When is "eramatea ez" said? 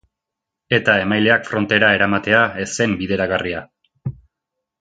1.97-2.69